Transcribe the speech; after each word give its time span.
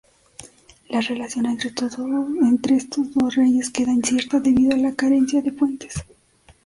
La 0.89 0.99
relación 0.99 1.45
entre 1.45 2.75
estos 2.75 3.13
dos 3.13 3.35
reyes 3.35 3.69
queda 3.69 3.91
incierta, 3.91 4.39
debido 4.39 4.73
a 4.73 4.77
la 4.79 4.95
carencia 4.95 5.43
de 5.43 5.51
fuentes. 5.51 5.93